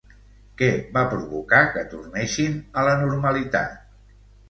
Què 0.61 0.69
va 0.95 1.03
provocar 1.11 1.61
que 1.77 1.85
tornessin 1.93 2.59
a 2.83 2.89
la 2.91 2.99
normalitat? 3.07 3.81